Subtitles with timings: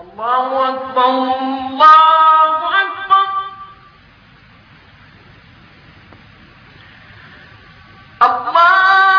[0.00, 3.26] الله أكبر الله أكبر.
[8.22, 9.10] الله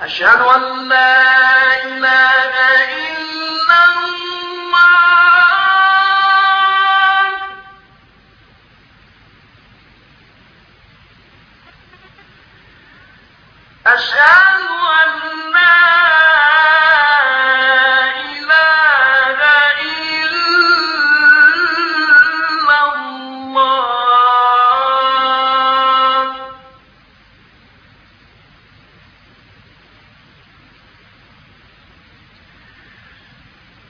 [0.00, 2.54] أشهد أن لا إله
[2.84, 2.85] إلا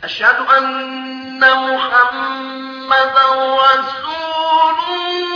[0.07, 5.35] أشهد أن محمدا رسول الله.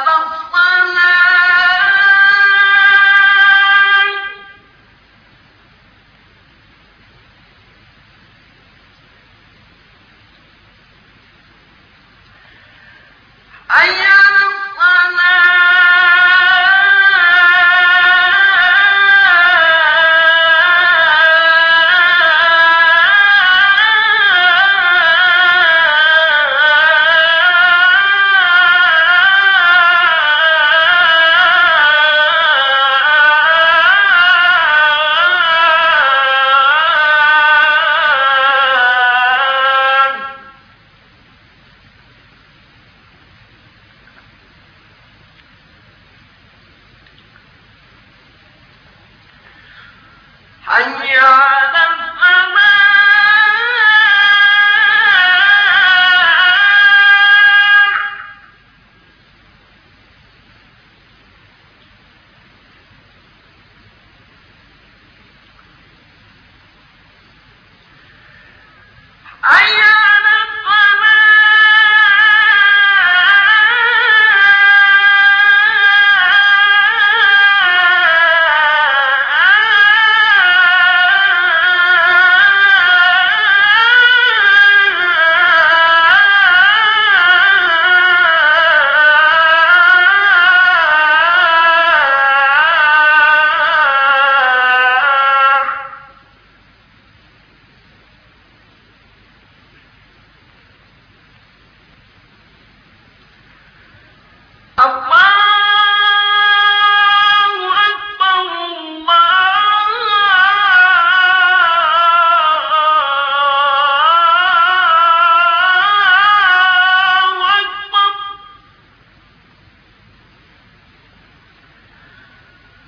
[13.71, 14.20] حي على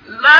[0.08, 0.33] لا